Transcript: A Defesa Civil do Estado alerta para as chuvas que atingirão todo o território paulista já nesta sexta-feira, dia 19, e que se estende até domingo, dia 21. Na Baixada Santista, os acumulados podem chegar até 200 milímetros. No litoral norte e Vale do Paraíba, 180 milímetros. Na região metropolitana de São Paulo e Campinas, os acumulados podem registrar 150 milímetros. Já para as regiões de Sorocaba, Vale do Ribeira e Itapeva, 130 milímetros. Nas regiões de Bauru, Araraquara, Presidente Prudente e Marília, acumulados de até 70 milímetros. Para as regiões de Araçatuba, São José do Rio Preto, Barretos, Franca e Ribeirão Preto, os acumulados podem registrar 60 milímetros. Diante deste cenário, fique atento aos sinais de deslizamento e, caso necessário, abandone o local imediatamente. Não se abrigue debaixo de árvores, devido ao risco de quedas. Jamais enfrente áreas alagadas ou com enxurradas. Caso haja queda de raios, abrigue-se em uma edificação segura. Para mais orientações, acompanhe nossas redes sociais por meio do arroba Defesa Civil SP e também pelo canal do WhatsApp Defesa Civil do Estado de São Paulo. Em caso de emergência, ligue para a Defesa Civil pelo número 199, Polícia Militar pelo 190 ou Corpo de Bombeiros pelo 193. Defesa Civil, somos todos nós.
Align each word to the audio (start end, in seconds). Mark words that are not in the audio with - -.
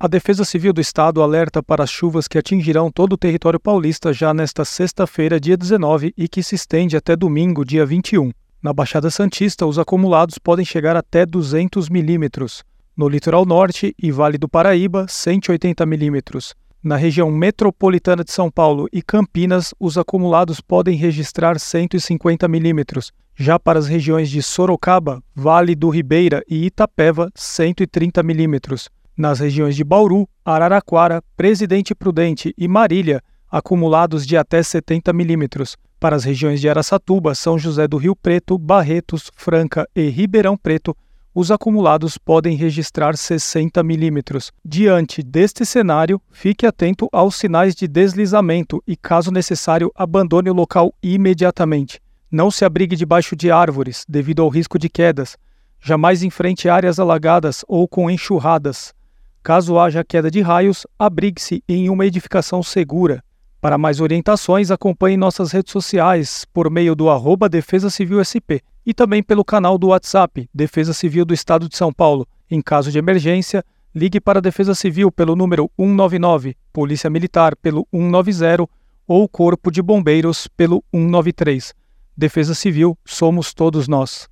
A 0.00 0.06
Defesa 0.06 0.44
Civil 0.44 0.72
do 0.72 0.80
Estado 0.80 1.20
alerta 1.20 1.60
para 1.60 1.82
as 1.82 1.90
chuvas 1.90 2.28
que 2.28 2.38
atingirão 2.38 2.88
todo 2.88 3.14
o 3.14 3.16
território 3.16 3.58
paulista 3.58 4.12
já 4.12 4.32
nesta 4.32 4.64
sexta-feira, 4.64 5.40
dia 5.40 5.56
19, 5.56 6.14
e 6.16 6.28
que 6.28 6.40
se 6.40 6.54
estende 6.54 6.96
até 6.96 7.16
domingo, 7.16 7.64
dia 7.64 7.84
21. 7.84 8.30
Na 8.62 8.72
Baixada 8.72 9.10
Santista, 9.10 9.66
os 9.66 9.76
acumulados 9.76 10.38
podem 10.38 10.64
chegar 10.64 10.94
até 10.94 11.26
200 11.26 11.88
milímetros. 11.88 12.62
No 12.96 13.08
litoral 13.08 13.44
norte 13.44 13.92
e 14.00 14.12
Vale 14.12 14.38
do 14.38 14.48
Paraíba, 14.48 15.04
180 15.08 15.84
milímetros. 15.84 16.54
Na 16.80 16.94
região 16.94 17.28
metropolitana 17.28 18.22
de 18.22 18.30
São 18.30 18.48
Paulo 18.52 18.86
e 18.92 19.02
Campinas, 19.02 19.74
os 19.80 19.98
acumulados 19.98 20.60
podem 20.60 20.96
registrar 20.96 21.58
150 21.58 22.46
milímetros. 22.46 23.10
Já 23.34 23.58
para 23.58 23.80
as 23.80 23.88
regiões 23.88 24.30
de 24.30 24.44
Sorocaba, 24.44 25.20
Vale 25.34 25.74
do 25.74 25.88
Ribeira 25.88 26.40
e 26.48 26.66
Itapeva, 26.66 27.32
130 27.34 28.22
milímetros. 28.22 28.88
Nas 29.18 29.40
regiões 29.40 29.74
de 29.74 29.82
Bauru, 29.82 30.28
Araraquara, 30.44 31.20
Presidente 31.36 31.92
Prudente 31.92 32.54
e 32.56 32.68
Marília, 32.68 33.20
acumulados 33.50 34.24
de 34.24 34.36
até 34.36 34.62
70 34.62 35.12
milímetros. 35.12 35.76
Para 35.98 36.14
as 36.14 36.22
regiões 36.22 36.60
de 36.60 36.68
Araçatuba, 36.68 37.34
São 37.34 37.58
José 37.58 37.88
do 37.88 37.96
Rio 37.96 38.14
Preto, 38.14 38.56
Barretos, 38.56 39.28
Franca 39.34 39.88
e 39.92 40.08
Ribeirão 40.08 40.56
Preto, 40.56 40.96
os 41.34 41.50
acumulados 41.50 42.16
podem 42.16 42.56
registrar 42.56 43.16
60 43.16 43.82
milímetros. 43.82 44.52
Diante 44.64 45.20
deste 45.20 45.66
cenário, 45.66 46.22
fique 46.30 46.64
atento 46.64 47.08
aos 47.10 47.34
sinais 47.34 47.74
de 47.74 47.88
deslizamento 47.88 48.80
e, 48.86 48.96
caso 48.96 49.32
necessário, 49.32 49.90
abandone 49.96 50.48
o 50.48 50.54
local 50.54 50.94
imediatamente. 51.02 52.00
Não 52.30 52.52
se 52.52 52.64
abrigue 52.64 52.94
debaixo 52.94 53.34
de 53.34 53.50
árvores, 53.50 54.04
devido 54.08 54.42
ao 54.42 54.48
risco 54.48 54.78
de 54.78 54.88
quedas. 54.88 55.36
Jamais 55.80 56.22
enfrente 56.22 56.68
áreas 56.68 57.00
alagadas 57.00 57.64
ou 57.66 57.88
com 57.88 58.08
enxurradas. 58.08 58.96
Caso 59.48 59.78
haja 59.78 60.04
queda 60.04 60.30
de 60.30 60.42
raios, 60.42 60.86
abrigue-se 60.98 61.64
em 61.66 61.88
uma 61.88 62.04
edificação 62.04 62.62
segura. 62.62 63.24
Para 63.62 63.78
mais 63.78 63.98
orientações, 63.98 64.70
acompanhe 64.70 65.16
nossas 65.16 65.52
redes 65.52 65.72
sociais 65.72 66.44
por 66.52 66.70
meio 66.70 66.94
do 66.94 67.08
arroba 67.08 67.48
Defesa 67.48 67.88
Civil 67.88 68.20
SP 68.20 68.60
e 68.84 68.92
também 68.92 69.22
pelo 69.22 69.42
canal 69.42 69.78
do 69.78 69.86
WhatsApp 69.86 70.46
Defesa 70.52 70.92
Civil 70.92 71.24
do 71.24 71.32
Estado 71.32 71.66
de 71.66 71.78
São 71.78 71.90
Paulo. 71.90 72.28
Em 72.50 72.60
caso 72.60 72.92
de 72.92 72.98
emergência, 72.98 73.64
ligue 73.94 74.20
para 74.20 74.38
a 74.38 74.42
Defesa 74.42 74.74
Civil 74.74 75.10
pelo 75.10 75.34
número 75.34 75.70
199, 75.78 76.54
Polícia 76.70 77.08
Militar 77.08 77.56
pelo 77.56 77.88
190 77.90 78.68
ou 79.06 79.26
Corpo 79.26 79.70
de 79.70 79.80
Bombeiros 79.80 80.46
pelo 80.46 80.84
193. 80.94 81.72
Defesa 82.14 82.54
Civil, 82.54 82.98
somos 83.02 83.54
todos 83.54 83.88
nós. 83.88 84.28